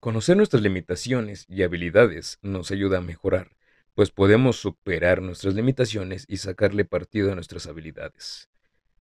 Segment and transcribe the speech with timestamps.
[0.00, 3.54] Conocer nuestras limitaciones y habilidades nos ayuda a mejorar,
[3.94, 8.48] pues podemos superar nuestras limitaciones y sacarle partido a nuestras habilidades.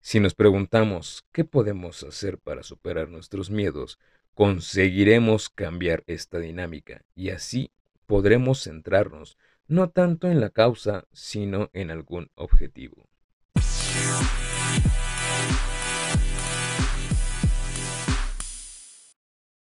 [0.00, 3.98] Si nos preguntamos qué podemos hacer para superar nuestros miedos,
[4.32, 7.70] conseguiremos cambiar esta dinámica y así
[8.06, 9.36] podremos centrarnos
[9.68, 13.06] no tanto en la causa, sino en algún objetivo.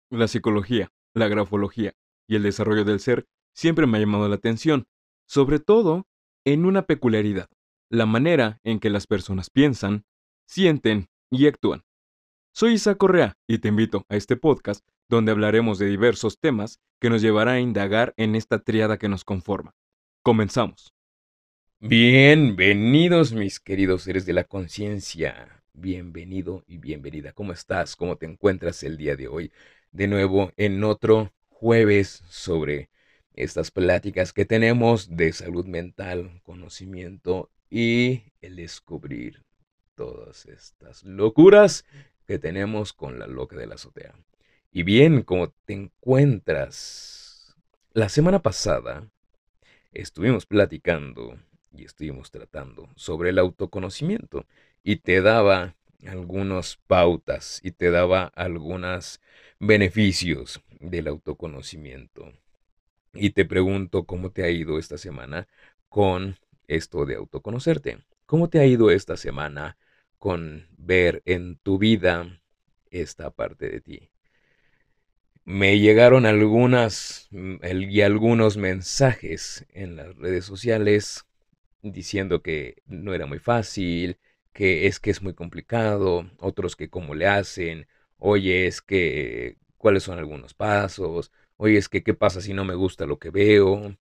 [0.09, 1.93] La psicología, la grafología
[2.27, 4.87] y el desarrollo del ser siempre me ha llamado la atención,
[5.27, 6.07] sobre todo
[6.45, 7.49] en una peculiaridad,
[7.89, 10.05] la manera en que las personas piensan,
[10.47, 11.83] sienten y actúan.
[12.53, 17.09] Soy Isa Correa y te invito a este podcast donde hablaremos de diversos temas que
[17.09, 19.73] nos llevará a indagar en esta triada que nos conforma.
[20.23, 20.93] Comenzamos.
[21.79, 25.63] Bienvenidos mis queridos seres de la conciencia.
[25.73, 27.33] Bienvenido y bienvenida.
[27.33, 27.95] ¿Cómo estás?
[27.95, 29.51] ¿Cómo te encuentras el día de hoy?
[29.91, 32.89] De nuevo en otro jueves sobre
[33.33, 39.43] estas pláticas que tenemos de salud mental, conocimiento y el descubrir
[39.95, 41.85] todas estas locuras
[42.25, 44.15] que tenemos con la loca de la azotea.
[44.71, 47.53] Y bien, ¿cómo te encuentras?
[47.91, 49.09] La semana pasada
[49.91, 51.37] estuvimos platicando
[51.75, 54.45] y estuvimos tratando sobre el autoconocimiento
[54.83, 55.75] y te daba
[56.07, 59.21] algunas pautas y te daba algunos
[59.59, 62.33] beneficios del autoconocimiento.
[63.13, 65.47] Y te pregunto cómo te ha ido esta semana
[65.89, 67.99] con esto de autoconocerte.
[68.25, 69.77] ¿Cómo te ha ido esta semana
[70.17, 72.41] con ver en tu vida
[72.89, 74.09] esta parte de ti?
[75.43, 77.55] Me llegaron algunas mm,
[77.89, 81.25] y algunos mensajes en las redes sociales
[81.81, 84.17] diciendo que no era muy fácil,
[84.53, 90.03] que es que es muy complicado, otros que cómo le hacen, oye, es que cuáles
[90.03, 93.97] son algunos pasos, oye, es que qué pasa si no me gusta lo que veo,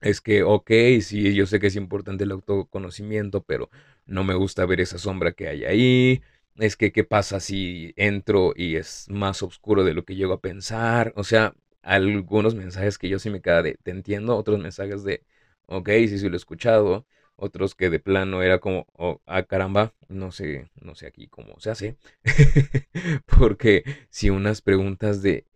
[0.00, 3.70] es que, ok, sí, yo sé que es importante el autoconocimiento, pero
[4.06, 6.22] no me gusta ver esa sombra que hay ahí,
[6.56, 10.40] es que qué pasa si entro y es más oscuro de lo que llego a
[10.40, 15.04] pensar, o sea, algunos mensajes que yo sí me queda de, te entiendo, otros mensajes
[15.04, 15.22] de,
[15.66, 17.06] ok, sí, sí lo he escuchado,
[17.36, 21.58] otros que de plano era como, oh, ah, caramba, no sé, no sé aquí cómo
[21.60, 21.96] se hace,
[23.38, 25.46] porque si unas preguntas de,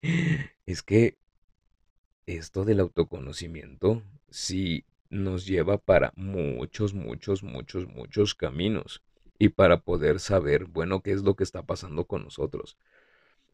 [0.67, 1.17] es que
[2.27, 9.03] esto del autoconocimiento sí nos lleva para muchos, muchos, muchos, muchos caminos
[9.39, 12.77] y para poder saber, bueno, qué es lo que está pasando con nosotros.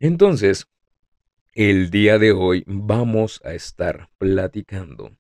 [0.00, 0.69] Entonces,
[1.55, 5.16] el día de hoy vamos a estar platicando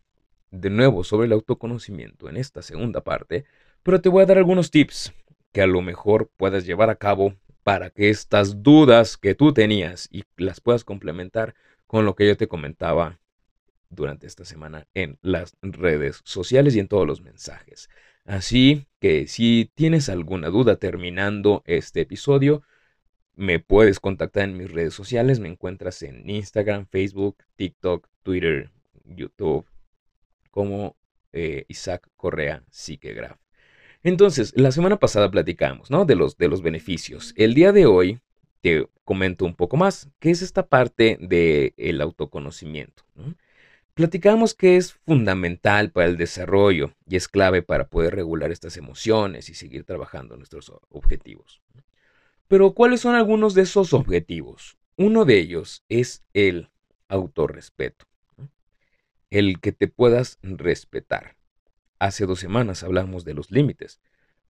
[0.52, 3.46] de nuevo sobre el autoconocimiento en esta segunda parte,
[3.82, 5.12] pero te voy a dar algunos tips
[5.50, 10.08] que a lo mejor puedas llevar a cabo para que estas dudas que tú tenías
[10.12, 11.54] y las puedas complementar
[11.86, 13.18] con lo que yo te comentaba
[13.90, 17.88] durante esta semana en las redes sociales y en todos los mensajes.
[18.24, 22.62] Así que si tienes alguna duda terminando este episodio,
[23.34, 25.40] me puedes contactar en mis redes sociales.
[25.40, 28.70] Me encuentras en Instagram, Facebook, TikTok, Twitter,
[29.04, 29.66] YouTube,
[30.52, 30.96] como
[31.32, 33.40] eh, Isaac Correa Psiquegraph.
[34.04, 36.04] Entonces, la semana pasada platicamos, ¿no?
[36.04, 37.32] De los, de los beneficios.
[37.36, 38.20] El día de hoy
[38.60, 43.04] te comento un poco más, ¿Qué es esta parte del autoconocimiento.
[43.94, 49.48] Platicamos que es fundamental para el desarrollo y es clave para poder regular estas emociones
[49.48, 51.60] y seguir trabajando nuestros objetivos.
[52.46, 54.76] Pero, ¿cuáles son algunos de esos objetivos?
[54.96, 56.68] Uno de ellos es el
[57.08, 58.06] autorrespeto
[59.38, 61.36] el que te puedas respetar.
[61.98, 63.98] Hace dos semanas hablamos de los límites,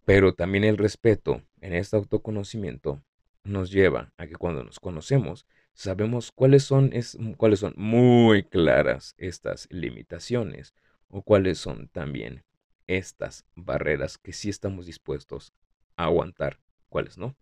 [0.06, 3.04] pero también el respeto en este autoconocimiento
[3.44, 9.14] nos lleva a que cuando nos conocemos sabemos cuáles son, es, cuáles son muy claras
[9.20, 10.74] estas limitaciones
[11.10, 12.44] o cuáles son también
[12.88, 15.54] estas barreras que sí estamos dispuestos
[15.96, 16.60] a aguantar,
[16.90, 17.36] cuáles no.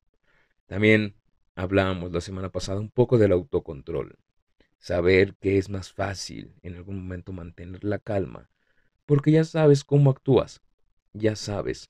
[0.65, 1.15] También
[1.55, 4.17] hablábamos la semana pasada un poco del autocontrol
[4.79, 8.49] saber que es más fácil en algún momento mantener la calma,
[9.05, 10.61] porque ya sabes cómo actúas,
[11.13, 11.89] ya sabes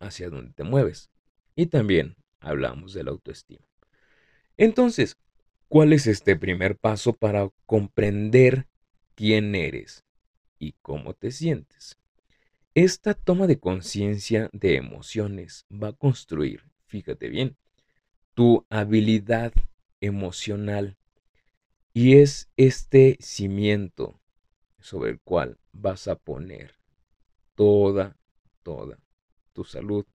[0.00, 1.10] hacia dónde te mueves.
[1.54, 3.66] Y también hablamos de la autoestima.
[4.56, 5.16] Entonces,
[5.68, 8.66] ¿cuál es este primer paso para comprender
[9.14, 10.04] quién eres
[10.58, 11.98] y cómo te sientes?
[12.74, 17.56] Esta toma de conciencia de emociones va a construir, fíjate bien,
[18.34, 19.52] tu habilidad
[20.00, 20.96] emocional
[21.92, 24.20] y es este cimiento
[24.78, 26.74] sobre el cual vas a poner
[27.54, 28.16] toda,
[28.62, 28.98] toda
[29.52, 30.06] tu salud.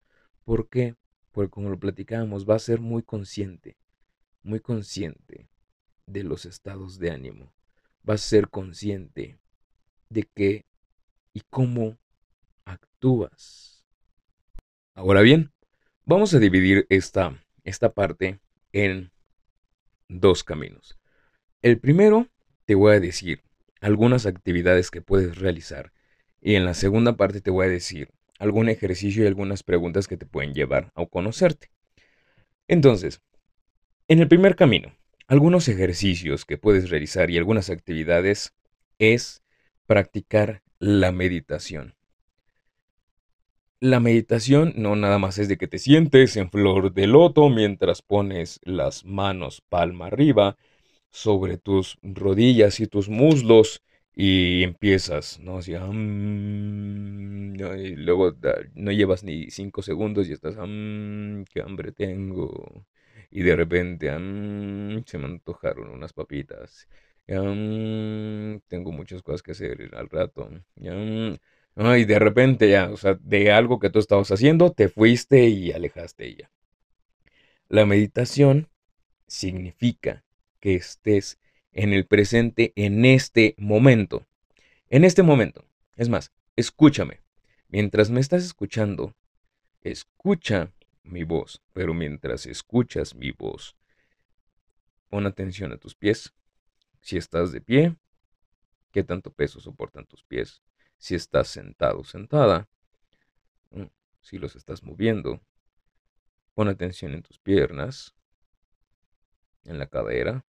[0.44, 0.96] ¿Por qué?
[1.32, 3.78] Porque como lo platicábamos, va a ser muy consciente,
[4.42, 5.50] muy consciente
[6.06, 7.54] de los estados de ánimo.
[8.04, 9.38] Vas a ser consciente
[10.10, 10.66] de qué
[11.34, 11.98] y cómo
[12.64, 13.86] actúas.
[14.94, 15.52] Ahora bien,
[16.06, 18.40] vamos a dividir esta, esta parte
[18.72, 19.12] en
[20.08, 20.98] dos caminos.
[21.66, 22.28] El primero,
[22.66, 23.42] te voy a decir
[23.82, 25.94] algunas actividades que puedes realizar
[26.40, 30.16] y en la segunda parte te voy a decir algún ejercicio y algunas preguntas que
[30.16, 31.72] te pueden llevar a conocerte.
[32.68, 33.20] Entonces,
[34.08, 34.96] en el primer camino,
[35.26, 38.54] algunos ejercicios que puedes realizar y algunas actividades
[39.00, 39.42] es
[39.88, 41.96] practicar la meditación.
[43.80, 48.04] La meditación no nada más es de que te sientes en flor de loto mientras
[48.04, 50.58] pones las manos palma arriba
[51.16, 53.82] sobre tus rodillas y tus muslos
[54.14, 55.60] y empiezas, ¿no?
[55.60, 55.76] Así, y
[57.96, 58.36] luego
[58.74, 62.86] no llevas ni cinco segundos y estás, qué hambre tengo.
[63.32, 64.08] Y de repente,
[65.06, 66.88] se me antojaron unas papitas.
[67.26, 70.50] tengo muchas cosas que hacer al rato.
[70.76, 75.72] y de repente ya, o sea, de algo que tú estabas haciendo, te fuiste y
[75.72, 76.52] alejaste ya.
[77.70, 78.70] La meditación
[79.28, 80.25] significa
[80.66, 81.38] que estés
[81.74, 84.26] en el presente en este momento.
[84.90, 85.64] En este momento.
[85.96, 87.22] Es más, escúchame.
[87.68, 89.14] Mientras me estás escuchando,
[89.82, 90.74] escucha
[91.04, 93.78] mi voz, pero mientras escuchas mi voz,
[95.10, 96.34] pon atención a tus pies.
[97.00, 97.96] Si estás de pie,
[98.92, 100.64] ¿qué tanto peso soportan tus pies?
[100.98, 102.68] Si estás sentado sentada,
[103.70, 103.84] mm,
[104.20, 105.40] si los estás moviendo,
[106.56, 108.16] pon atención en tus piernas,
[109.64, 110.44] en la cadera,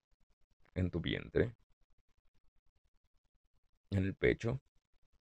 [0.76, 1.52] en tu vientre,
[3.90, 4.60] en el pecho,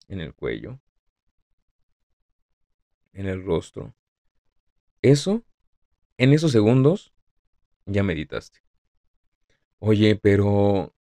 [0.07, 0.79] en el cuello,
[3.13, 3.95] en el rostro.
[5.01, 5.43] Eso,
[6.17, 7.13] en esos segundos,
[7.85, 8.59] ya meditaste.
[9.79, 10.93] Oye, pero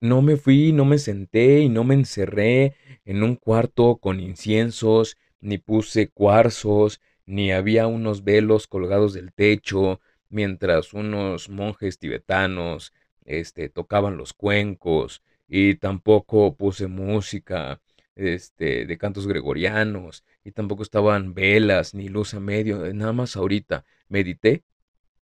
[0.00, 5.16] no me fui, no me senté y no me encerré en un cuarto con inciensos,
[5.40, 10.00] ni puse cuarzos, ni había unos velos colgados del techo,
[10.30, 12.92] mientras unos monjes tibetanos
[13.28, 17.80] este, tocaban los cuencos y tampoco puse música
[18.16, 23.36] este, de cantos gregorianos y tampoco estaban velas ni luz a medio, eh, nada más
[23.36, 23.84] ahorita.
[24.08, 24.64] ¿Medité?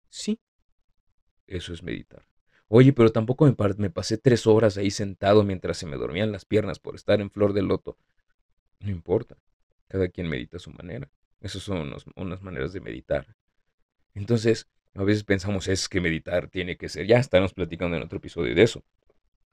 [0.09, 0.39] Sí,
[1.47, 2.25] eso es meditar.
[2.69, 6.45] Oye, pero tampoco me, me pasé tres horas ahí sentado mientras se me dormían las
[6.45, 7.97] piernas por estar en flor de loto.
[8.79, 9.37] No importa,
[9.89, 11.09] cada quien medita a su manera.
[11.41, 13.35] Esas son unas maneras de meditar.
[14.13, 18.17] Entonces, a veces pensamos es que meditar tiene que ser, ya estamos platicando en otro
[18.17, 18.83] episodio de eso,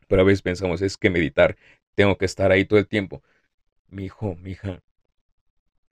[0.08, 1.56] pero a veces pensamos es que meditar
[1.94, 3.22] tengo que estar ahí todo el tiempo.
[3.88, 4.82] Mi hijo, mi hija,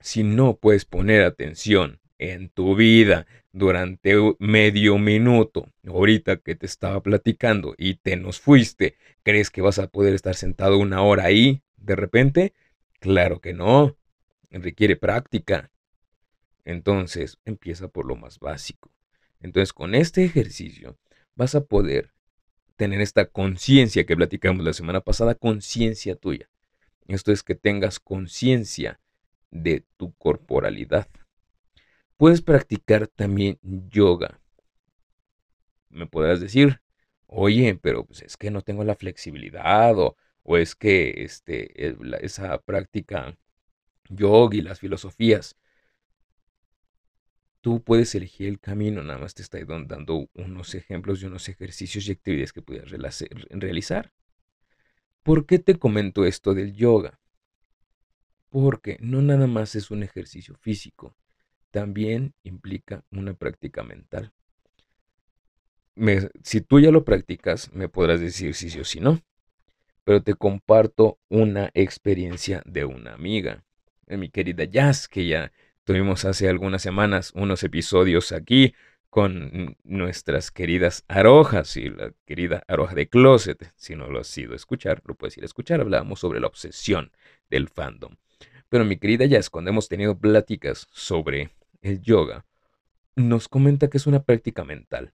[0.00, 7.02] si no puedes poner atención en tu vida durante medio minuto, ahorita que te estaba
[7.02, 11.62] platicando y te nos fuiste, ¿crees que vas a poder estar sentado una hora ahí
[11.76, 12.52] de repente?
[13.00, 13.96] Claro que no,
[14.50, 15.70] requiere práctica.
[16.64, 18.91] Entonces, empieza por lo más básico.
[19.42, 20.96] Entonces, con este ejercicio
[21.34, 22.12] vas a poder
[22.76, 26.48] tener esta conciencia que platicamos la semana pasada, conciencia tuya.
[27.08, 29.00] Esto es que tengas conciencia
[29.50, 31.08] de tu corporalidad.
[32.16, 34.40] Puedes practicar también yoga.
[35.90, 36.80] Me podrás decir,
[37.26, 40.16] oye, pero pues es que no tengo la flexibilidad o,
[40.56, 43.36] es que este, esa práctica
[44.08, 45.56] yoga y las filosofías
[47.62, 52.08] Tú puedes elegir el camino, nada más te estoy dando unos ejemplos de unos ejercicios
[52.08, 54.12] y actividades que puedes realizar.
[55.22, 57.20] ¿Por qué te comento esto del yoga?
[58.50, 61.14] Porque no nada más es un ejercicio físico,
[61.70, 64.32] también implica una práctica mental.
[66.42, 69.22] si tú ya lo practicas, me podrás decir si sí o si no,
[70.02, 73.62] pero te comparto una experiencia de una amiga,
[74.08, 75.52] mi querida Jazz, que ya
[75.84, 78.74] Tuvimos hace algunas semanas unos episodios aquí
[79.10, 83.72] con nuestras queridas arojas y la querida aroja de closet.
[83.74, 85.80] Si no lo has ido a escuchar, lo puedes ir a escuchar.
[85.80, 87.10] Hablábamos sobre la obsesión
[87.50, 88.14] del fandom.
[88.68, 91.50] Pero mi querida Jazz, cuando hemos tenido pláticas sobre
[91.82, 92.46] el yoga,
[93.16, 95.12] nos comenta que es una práctica mental,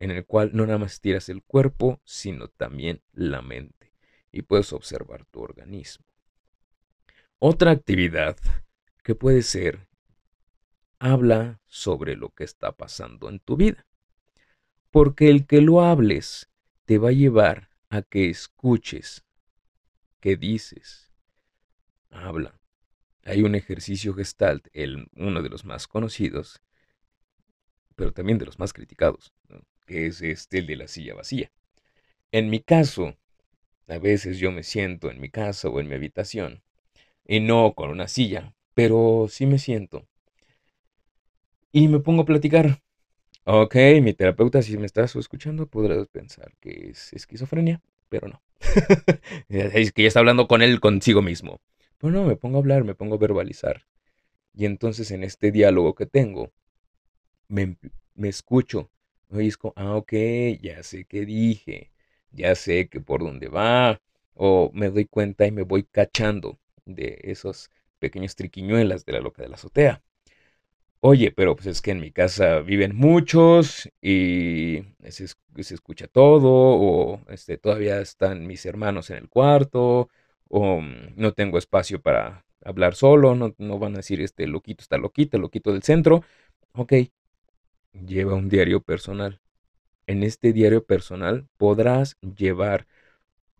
[0.00, 3.92] en el cual no nada más tiras el cuerpo, sino también la mente,
[4.32, 6.04] y puedes observar tu organismo.
[7.38, 8.38] Otra actividad
[9.04, 9.85] que puede ser
[10.98, 13.86] habla sobre lo que está pasando en tu vida.
[14.90, 16.50] Porque el que lo hables
[16.84, 19.24] te va a llevar a que escuches
[20.20, 21.12] qué dices.
[22.10, 22.58] Habla.
[23.24, 26.62] Hay un ejercicio gestalt, el, uno de los más conocidos,
[27.96, 29.32] pero también de los más criticados,
[29.86, 31.50] que es este, el de la silla vacía.
[32.30, 33.16] En mi caso,
[33.88, 36.62] a veces yo me siento en mi casa o en mi habitación,
[37.24, 40.06] y no con una silla, pero sí me siento.
[41.76, 42.80] Y me pongo a platicar.
[43.44, 48.42] Ok, mi terapeuta, si me estás escuchando, podrás pensar que es esquizofrenia, pero no.
[49.50, 51.60] es que ya está hablando con él consigo mismo.
[51.98, 53.84] Pero no, me pongo a hablar, me pongo a verbalizar.
[54.54, 56.50] Y entonces en este diálogo que tengo,
[57.46, 57.76] me,
[58.14, 58.90] me escucho.
[59.74, 60.12] Ah, ok,
[60.62, 61.92] ya sé qué dije,
[62.30, 64.00] ya sé que por dónde va,
[64.32, 69.42] o me doy cuenta y me voy cachando de esos pequeños triquiñuelas de la loca
[69.42, 70.02] de la azotea.
[71.08, 75.26] Oye, pero pues es que en mi casa viven muchos y se,
[75.72, 80.08] escucha todo, o este, todavía están mis hermanos en el cuarto,
[80.48, 84.82] o mm, no tengo espacio para hablar solo, no, no van a decir este loquito
[84.82, 86.24] está loquito, loquito del centro.
[86.72, 86.94] Ok,
[87.92, 89.40] lleva un diario personal.
[90.08, 92.88] En este diario personal podrás llevar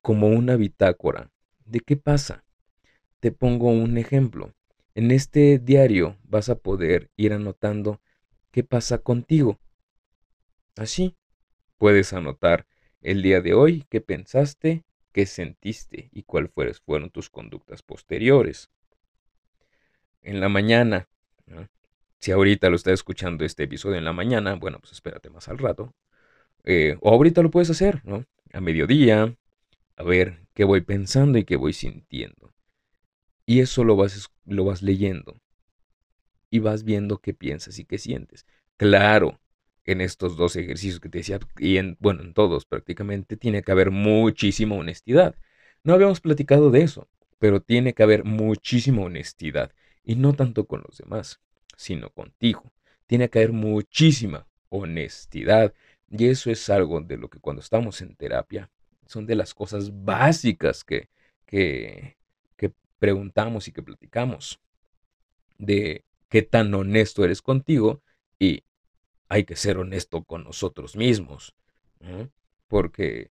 [0.03, 1.31] como una bitácora
[1.65, 2.45] de qué pasa.
[3.21, 4.53] Te pongo un ejemplo.
[4.97, 8.01] En este diario vas a poder ir anotando
[8.51, 9.61] qué pasa contigo.
[10.75, 11.15] Así,
[11.77, 12.67] puedes anotar
[13.03, 18.71] el día de hoy, qué pensaste, qué sentiste y cuáles fueron tus conductas posteriores.
[20.23, 21.11] En la mañana,
[22.19, 25.59] si ahorita lo estás escuchando este episodio en la mañana, bueno, pues espérate más al
[25.59, 25.93] rato.
[26.65, 28.25] Eh, o ahorita lo puedes hacer, ¿no?
[28.51, 29.37] A mediodía,
[29.95, 32.56] a ver qué voy pensando y qué voy sintiendo.
[33.47, 35.41] Y eso lo vas, lo vas leyendo.
[36.51, 38.47] Y vas viendo qué piensas y qué sientes.
[38.77, 39.41] Claro,
[39.85, 43.73] en estos dos ejercicios que te decía, y en, bueno, en todos prácticamente, tiene que
[43.73, 45.37] haber muchísima honestidad.
[45.85, 49.73] No habíamos platicado de eso, pero tiene que haber muchísima honestidad.
[50.05, 51.41] Y no tanto con los demás,
[51.77, 52.73] sino contigo.
[53.07, 55.73] Tiene que haber muchísima honestidad.
[56.11, 58.71] Y eso es algo de lo que cuando estamos en terapia,
[59.07, 61.09] son de las cosas básicas que,
[61.47, 62.17] que,
[62.99, 64.61] preguntamos y que platicamos.
[65.59, 68.03] De qué tan honesto eres contigo
[68.39, 68.65] y
[69.29, 71.55] hay que ser honesto con nosotros mismos.
[72.69, 73.31] Porque,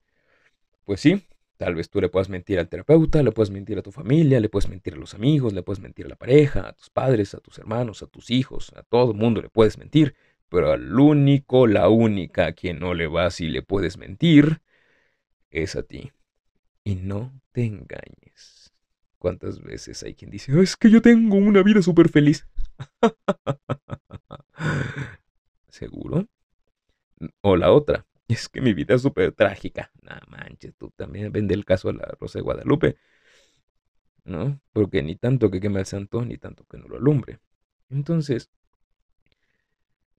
[0.86, 3.92] pues sí, Tal vez tú le puedas mentir al terapeuta, le puedes mentir a tu
[3.92, 6.90] familia, le puedes mentir a los amigos, le puedes mentir a la pareja, a tus
[6.90, 10.16] padres, a tus hermanos, a tus hijos, a todo el mundo le puedes mentir,
[10.50, 14.62] pero al único, la única a quien no le vas y le puedes mentir
[15.50, 16.12] es a ti.
[16.84, 18.65] Y no te engañes.
[19.26, 22.48] ¿Cuántas veces hay quien dice, es que yo tengo una vida súper feliz?
[25.68, 26.28] ¿Seguro?
[27.42, 29.92] O la otra, es que mi vida es súper trágica.
[30.04, 32.98] No manches, tú también vende el caso a la Rosa de Guadalupe.
[34.26, 34.62] ¿No?
[34.72, 37.40] Porque ni tanto que queme el santo, ni tanto que no lo alumbre.
[37.90, 38.52] Entonces,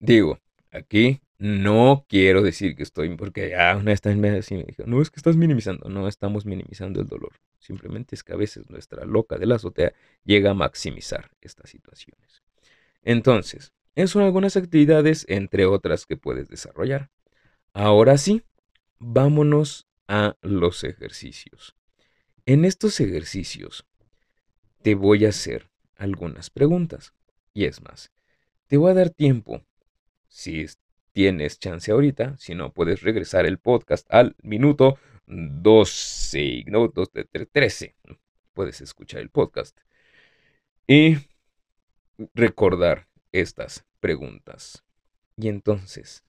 [0.01, 0.41] digo,
[0.73, 5.21] aquí no quiero decir que estoy, porque ah, una vez me dijo, no es que
[5.21, 7.35] estás minimizando, no estamos minimizando el dolor.
[7.59, 9.93] Simplemente es que a veces nuestra loca de la azotea
[10.25, 12.43] llega a maximizar estas situaciones.
[13.03, 17.11] Entonces, esas son algunas actividades, entre otras, que puedes desarrollar.
[17.73, 18.43] Ahora sí,
[18.99, 21.77] vámonos a los ejercicios.
[22.45, 23.87] En estos ejercicios
[24.83, 27.13] te voy a hacer algunas preguntas.
[27.53, 28.13] Y es más,
[28.67, 29.63] te voy a dar tiempo.
[30.29, 30.67] Si
[31.13, 37.97] tienes chance ahorita, si no, puedes regresar el podcast al minuto 12, no, 13.
[38.53, 39.79] Puedes escuchar el podcast.
[40.87, 41.17] Y
[42.35, 44.85] recordar estas preguntas.
[45.37, 46.25] Y entonces,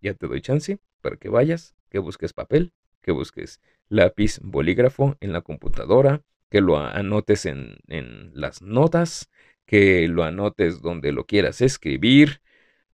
[0.00, 2.72] ya te doy chance para que vayas, que busques papel,
[3.02, 9.30] que busques lápiz, bolígrafo en la computadora, que lo anotes en, en las notas,
[9.66, 12.40] que lo anotes donde lo quieras escribir.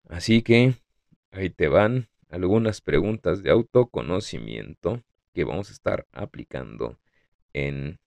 [0.09, 0.75] Así que
[1.31, 6.99] ahí te van algunas preguntas de autoconocimiento que vamos a estar aplicando
[7.53, 7.99] en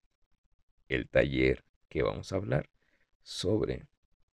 [0.88, 2.68] el taller que vamos a hablar
[3.22, 3.86] sobre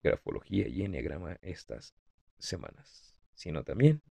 [0.02, 1.94] grafología y enneagrama estas
[2.38, 4.02] semanas, sino también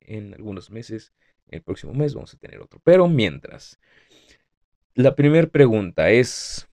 [0.00, 1.12] en algunos meses,
[1.48, 2.80] el próximo mes vamos a tener otro.
[2.84, 3.78] Pero mientras,
[4.94, 6.68] la primera pregunta es,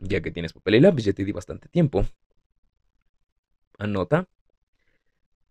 [0.00, 2.06] ya que tienes papel y lápiz, ya te di bastante tiempo,
[3.78, 4.28] anota,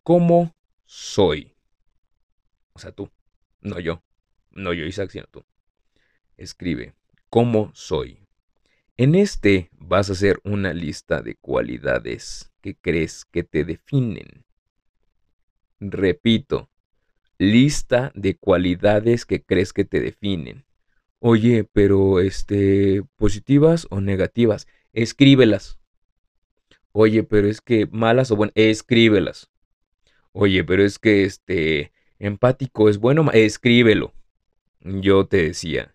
[0.03, 1.54] ¿cómo soy?
[2.75, 3.09] O sea, tú,
[3.61, 4.03] no yo,
[4.51, 5.45] no yo Isaac, sino tú.
[6.35, 6.93] Escribe,
[7.29, 8.19] ¿cómo soy?
[8.97, 14.43] En este vas a hacer una lista de cualidades que crees que te definen.
[15.79, 16.69] Repito,
[17.37, 20.65] lista de cualidades que crees que te definen.
[21.19, 25.79] Oye, pero este, positivas o negativas, escríbelas.
[26.91, 29.49] Oye, pero es que malas o buenas, escríbelas.
[30.33, 34.13] Oye, pero es que este, empático es bueno, escríbelo.
[34.81, 35.93] yo te decía,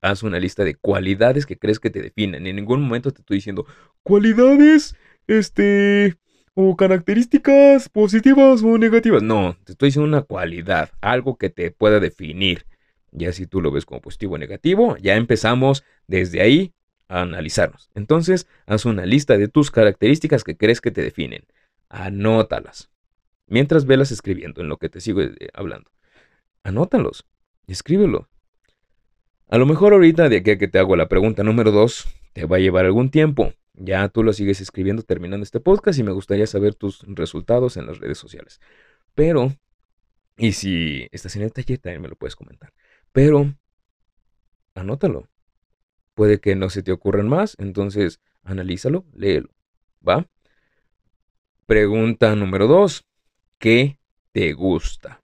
[0.00, 2.46] haz una lista de cualidades que crees que te definen.
[2.46, 3.66] En ningún momento te estoy diciendo
[4.02, 6.16] cualidades, este,
[6.54, 9.22] o características positivas o negativas.
[9.22, 12.66] No, te estoy diciendo una cualidad, algo que te pueda definir.
[13.12, 16.72] Ya si tú lo ves como positivo o negativo, ya empezamos desde ahí
[17.08, 17.90] a analizarnos.
[17.94, 21.44] Entonces, haz una lista de tus características que crees que te definen.
[21.88, 22.89] Anótalas.
[23.50, 25.90] Mientras velas escribiendo en lo que te sigo eh, hablando.
[26.62, 27.26] Anótalos.
[27.66, 28.28] Escríbelo.
[29.48, 32.46] A lo mejor ahorita, de aquí a que te hago la pregunta número dos, te
[32.46, 33.52] va a llevar algún tiempo.
[33.74, 37.86] Ya tú lo sigues escribiendo terminando este podcast y me gustaría saber tus resultados en
[37.86, 38.60] las redes sociales.
[39.16, 39.52] Pero,
[40.36, 42.72] y si estás en el taller, también me lo puedes comentar.
[43.10, 43.52] Pero,
[44.76, 45.28] anótalo.
[46.14, 49.50] Puede que no se te ocurran más, entonces analízalo, léelo.
[50.06, 50.28] ¿Va?
[51.66, 53.09] Pregunta número dos.
[53.60, 53.98] ¿Qué
[54.32, 55.22] te gusta?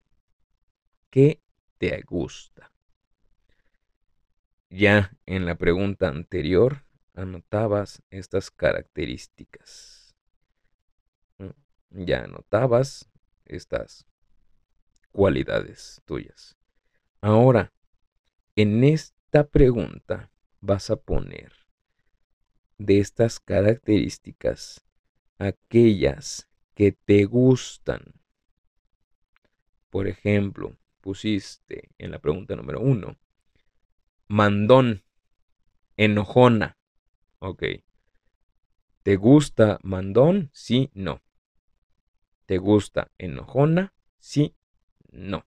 [1.08, 1.40] ¿Qué
[1.78, 2.70] te gusta?
[4.68, 10.14] Ya en la pregunta anterior anotabas estas características.
[11.38, 13.08] Mm, ya anotabas
[13.46, 14.06] estas
[15.12, 16.58] cualidades tuyas.
[17.22, 17.72] Ahora,
[18.54, 21.54] en esta pregunta vas a poner
[22.76, 24.84] de estas características
[25.38, 28.02] aquellas que te gustan.
[29.96, 33.16] Por ejemplo, pusiste en la pregunta número uno,
[34.28, 35.04] mandón,
[35.96, 36.76] enojona.
[37.38, 37.62] Ok.
[39.02, 40.50] ¿Te gusta mandón?
[40.52, 41.22] Sí, no.
[42.44, 43.94] ¿Te gusta enojona?
[44.18, 44.54] Sí,
[45.12, 45.46] no.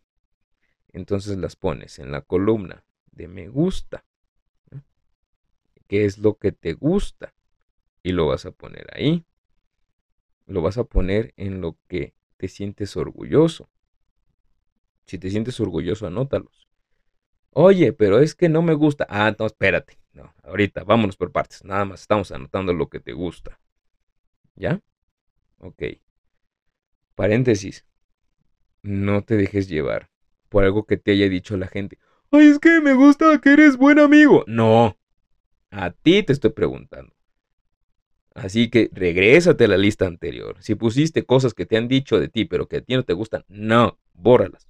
[0.88, 4.03] Entonces las pones en la columna de me gusta.
[5.88, 7.36] ¿Qué es lo que te gusta?
[8.01, 9.27] Y lo vas a poner ahí.
[10.48, 13.70] Lo vas a poner en lo que te sientes orgulloso.
[15.10, 16.68] Si te sientes orgulloso, anótalos.
[17.50, 19.08] Oye, pero es que no me gusta.
[19.10, 19.98] Ah, no, espérate.
[20.13, 21.66] No, ahorita, vámonos por partes.
[21.66, 23.60] Nada más estamos anotando lo que te gusta.
[24.55, 24.83] ¿Ya?
[25.57, 25.81] Ok.
[27.16, 27.88] Paréntesis.
[28.83, 30.12] No te dejes llevar
[30.48, 31.98] por algo que te haya dicho la gente.
[32.29, 34.44] Ay, es que me gusta que eres buen amigo.
[34.46, 34.96] No.
[35.72, 37.16] A ti te estoy preguntando.
[38.36, 40.57] Así que regrésate a la lista anterior.
[40.60, 43.14] Si pusiste cosas que te han dicho de ti, pero que a ti no te
[43.14, 44.70] gustan, no, bórralas.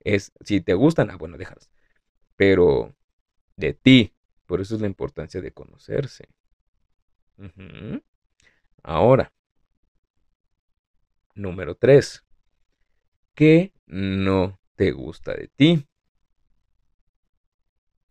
[0.00, 1.70] Es, si te gustan, ah, bueno, déjalas.
[2.36, 2.94] Pero
[3.56, 4.14] de ti,
[4.46, 6.28] por eso es la importancia de conocerse.
[8.82, 9.32] Ahora,
[11.34, 12.24] número 3.
[13.34, 15.86] ¿Qué no te gusta de ti?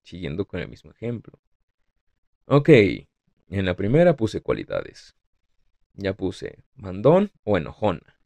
[0.03, 1.39] Siguiendo con el mismo ejemplo.
[2.45, 5.15] Ok, en la primera puse cualidades.
[5.93, 8.19] Ya puse mandón o enojona.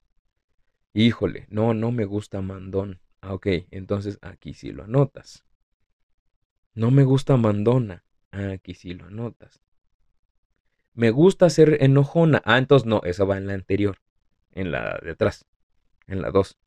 [0.94, 3.02] Híjole, no, no me gusta mandón.
[3.24, 5.46] Ah, ok, entonces aquí sí lo anotas.
[6.74, 8.04] No me gusta mandona.
[8.32, 9.62] Ah, aquí sí lo anotas.
[10.94, 12.42] Me gusta ser enojona.
[12.44, 14.02] Ah, entonces no, esa va en la anterior.
[14.52, 15.46] En la de atrás.
[16.06, 16.58] En la 2.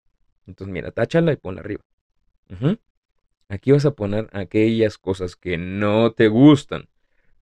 [0.47, 1.85] Entonces mira, táchala y ponla arriba.
[3.49, 6.89] Aquí vas a poner aquellas cosas que no te gustan.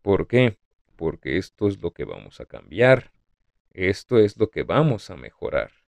[0.02, 0.58] ¿Por qué?
[0.96, 3.12] Porque esto es lo que vamos a cambiar.
[3.70, 5.83] Esto es lo que vamos a mejorar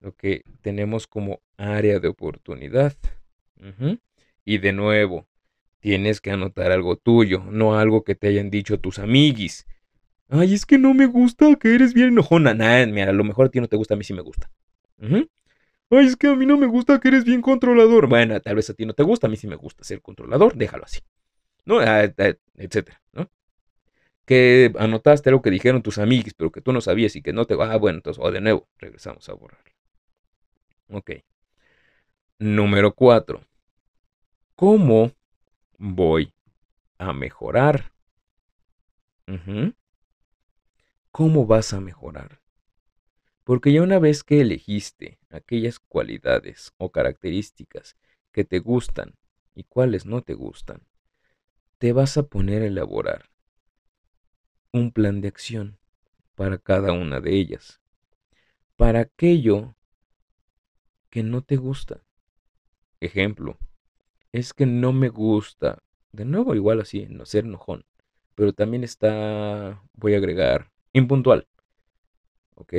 [0.00, 2.96] lo que tenemos como área de oportunidad.
[4.44, 5.26] Y de nuevo,
[5.80, 9.66] tienes que anotar algo tuyo, no algo que te hayan dicho tus amiguis.
[10.28, 12.54] Ay, es que no me gusta que eres bien enojona.
[12.54, 14.50] Nah, mira, a lo mejor a ti no te gusta, a mí sí me gusta.
[15.00, 18.08] Ay, es que a mí no me gusta que eres bien controlador.
[18.08, 20.54] Bueno, tal vez a ti no te gusta, a mí sí me gusta ser controlador,
[20.54, 21.00] déjalo así.
[21.64, 21.80] ¿No?
[21.80, 23.30] Ah, ah, etcétera, ¿no?
[24.26, 27.46] Que anotaste algo que dijeron tus amiguis, pero que tú no sabías y que no
[27.46, 27.54] te...
[27.58, 29.67] Ah, bueno, entonces, o de nuevo, regresamos a borrar.
[30.90, 31.10] Ok.
[32.38, 33.44] Número 4.
[34.54, 35.12] ¿Cómo
[35.76, 36.32] voy
[36.98, 37.92] a mejorar?
[41.10, 42.40] ¿Cómo vas a mejorar?
[43.44, 47.96] Porque ya una vez que elegiste aquellas cualidades o características
[48.32, 49.14] que te gustan
[49.54, 50.86] y cuáles no te gustan,
[51.78, 53.30] te vas a poner a elaborar
[54.72, 55.78] un plan de acción
[56.34, 57.80] para cada una de ellas.
[58.76, 59.74] Para aquello
[61.10, 62.02] que no te gusta.
[63.00, 63.58] Ejemplo,
[64.32, 65.78] es que no me gusta.
[66.12, 67.84] De nuevo, igual así, no ser enojón.
[68.34, 71.48] Pero también está, voy a agregar, impuntual.
[72.54, 72.74] Ok.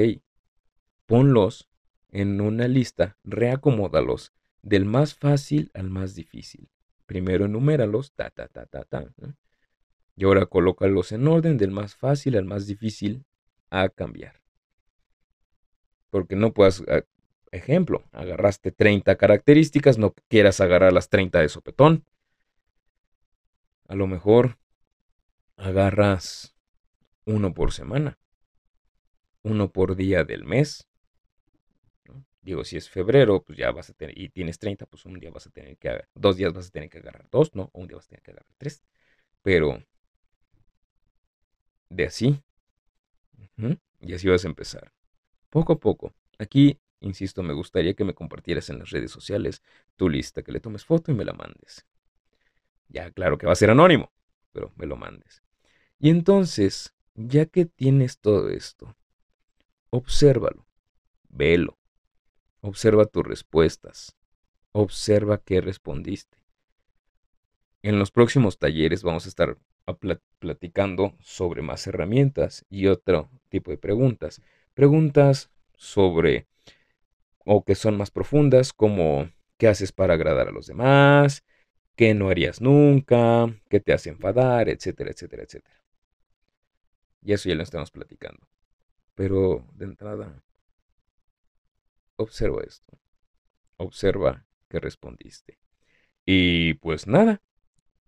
[1.06, 1.70] Ponlos
[2.12, 6.70] en una lista, reacomódalos del más fácil al más difícil.
[7.06, 9.08] Primero enuméralos, ta, ta, ta, ta, ta.
[10.16, 13.26] Y ahora colócalos en orden del más fácil al más difícil
[13.70, 14.42] a cambiar.
[16.10, 16.84] Porque no puedas
[17.52, 22.06] ejemplo, agarraste 30 características, no quieras agarrar las 30 de sopetón.
[23.88, 24.58] A lo mejor
[25.58, 26.56] agarras
[27.26, 28.18] uno por semana,
[29.44, 30.88] uno por día del mes.
[32.42, 35.30] Digo, si es febrero, pues ya vas a tener, y tienes 30, pues un día
[35.30, 37.70] vas a tener que, dos días vas a tener que agarrar dos, ¿no?
[37.74, 38.82] O un día vas a tener que agarrar tres.
[39.44, 39.84] Pero,
[41.90, 42.42] de así,
[44.02, 44.92] y así vas a empezar.
[45.50, 46.14] Poco a poco.
[46.38, 49.64] Aquí, insisto, me gustaría que me compartieras en las redes sociales
[49.96, 51.86] tu lista, que le tomes foto y me la mandes.
[52.88, 54.12] Ya, claro que va a ser anónimo,
[54.52, 55.44] pero me lo mandes.
[56.00, 58.96] Y entonces, ya que tienes todo esto,
[59.90, 60.66] obsérvalo,
[61.30, 61.78] velo,
[62.62, 64.16] observa tus respuestas,
[64.72, 66.38] observa qué respondiste.
[67.82, 69.58] En los próximos talleres vamos a estar
[70.40, 74.42] platicando sobre más herramientas y otro tipo de preguntas.
[74.74, 76.48] Preguntas sobre
[77.52, 81.44] o que son más profundas como qué haces para agradar a los demás,
[81.96, 85.84] qué no harías nunca, qué te hace enfadar, etcétera, etcétera, etcétera.
[87.24, 88.48] Y eso ya lo estamos platicando.
[89.16, 90.44] Pero de entrada,
[92.18, 93.00] observa esto.
[93.78, 95.58] Observa que respondiste.
[96.28, 97.42] Y pues nada,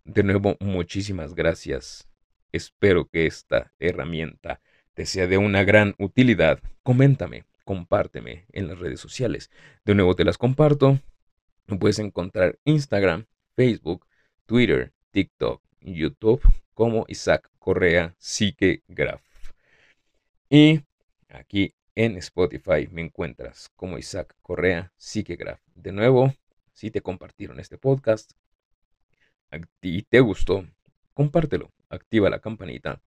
[0.05, 2.07] de nuevo, muchísimas gracias.
[2.51, 4.61] Espero que esta herramienta
[4.93, 6.59] te sea de una gran utilidad.
[6.83, 9.49] Coméntame, compárteme en las redes sociales.
[9.85, 10.99] De nuevo te las comparto.
[11.79, 14.05] Puedes encontrar Instagram, Facebook,
[14.45, 16.41] Twitter, TikTok, YouTube
[16.73, 19.21] como Isaac Correa Psique Graph.
[20.49, 20.81] Y
[21.29, 25.61] aquí en Spotify me encuentras como Isaac Correa Psique Graph.
[25.75, 26.33] De nuevo,
[26.73, 28.31] si te compartieron este podcast,
[29.81, 30.65] y te gustó,
[31.13, 33.01] compártelo, activa la campanita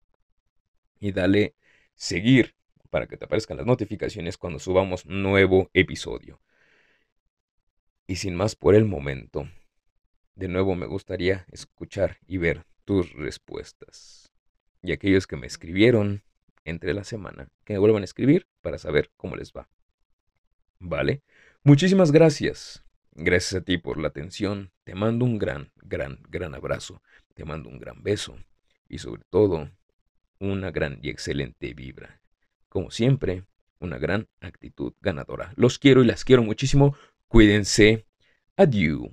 [0.98, 1.54] y dale
[1.94, 2.54] seguir
[2.92, 6.42] para que te aparezcan las notificaciones cuando subamos nuevo episodio.
[8.06, 9.48] Y sin más por el momento,
[10.34, 14.30] de nuevo me gustaría escuchar y ver tus respuestas.
[14.82, 16.22] Y aquellos que me escribieron
[16.66, 19.70] entre la semana, que me vuelvan a escribir para saber cómo les va.
[20.78, 21.22] ¿Vale?
[21.62, 22.84] Muchísimas gracias.
[23.12, 24.70] Gracias a ti por la atención.
[24.84, 27.00] Te mando un gran, gran, gran abrazo.
[27.32, 28.36] Te mando un gran beso.
[28.86, 29.70] Y sobre todo,
[30.38, 32.21] una gran y excelente vibra.
[32.72, 33.44] Como siempre,
[33.80, 35.52] una gran actitud ganadora.
[35.56, 36.96] Los quiero y las quiero muchísimo.
[37.28, 38.06] Cuídense.
[38.56, 39.10] Adiós.